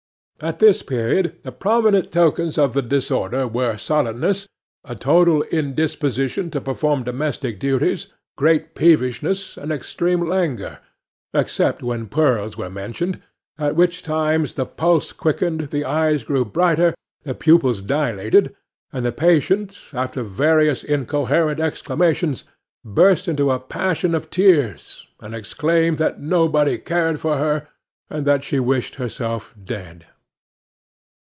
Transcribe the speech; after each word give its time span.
At 0.43 0.57
this 0.57 0.81
period 0.81 1.37
the 1.43 1.51
prominent 1.51 2.11
tokens 2.11 2.57
of 2.57 2.73
the 2.73 2.81
disorder 2.81 3.47
were 3.47 3.77
sullenness, 3.77 4.47
a 4.83 4.95
total 4.95 5.43
indisposition 5.51 6.49
to 6.49 6.59
perform 6.59 7.03
domestic 7.03 7.59
duties, 7.59 8.07
great 8.35 8.73
peevishness, 8.73 9.55
and 9.55 9.71
extreme 9.71 10.27
languor, 10.27 10.79
except 11.31 11.83
when 11.83 12.07
pearls 12.07 12.57
were 12.57 12.71
mentioned, 12.71 13.21
at 13.59 13.75
which 13.75 14.01
times 14.01 14.53
the 14.55 14.65
pulse 14.65 15.13
quickened, 15.13 15.69
the 15.69 15.85
eyes 15.85 16.23
grew 16.23 16.43
brighter, 16.43 16.95
the 17.23 17.35
pupils 17.35 17.83
dilated, 17.83 18.55
and 18.91 19.05
the 19.05 19.11
patient, 19.11 19.79
after 19.93 20.23
various 20.23 20.83
incoherent 20.83 21.59
exclamations, 21.59 22.45
burst 22.83 23.27
into 23.27 23.51
a 23.51 23.59
passion 23.59 24.15
of 24.15 24.31
tears, 24.31 25.05
and 25.19 25.35
exclaimed 25.35 25.97
that 25.97 26.19
nobody 26.19 26.79
cared 26.79 27.19
for 27.19 27.37
her, 27.37 27.67
and 28.09 28.25
that 28.25 28.43
she 28.43 28.59
wished 28.59 28.95
herself 28.95 29.53
dead. 29.63 30.07